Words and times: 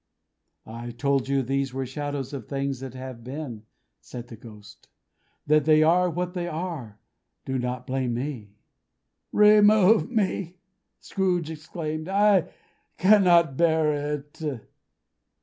"I 0.65 0.89
told 0.89 1.27
you 1.29 1.43
these 1.43 1.75
were 1.75 1.85
shadows 1.85 2.33
of 2.33 2.41
the 2.47 2.47
things 2.47 2.79
that 2.79 2.95
have 2.95 3.23
been," 3.23 3.67
said 3.99 4.29
the 4.29 4.35
Ghost. 4.35 4.87
"That 5.45 5.65
they 5.65 5.83
are 5.83 6.09
what 6.09 6.33
they 6.33 6.47
are, 6.47 6.97
do 7.45 7.59
not 7.59 7.85
blame 7.85 8.15
me!" 8.15 8.55
"Remove 9.31 10.09
me!" 10.09 10.55
Scrooge 11.01 11.51
exclaimed. 11.51 12.09
"I 12.09 12.51
cannot 12.97 13.57
bear 13.57 13.93
it!" 14.15 14.41